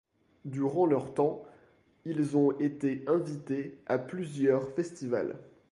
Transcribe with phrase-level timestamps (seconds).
[0.45, 1.43] Durant leur temps,
[2.05, 5.35] ils ont été invités à plusieurs festivals.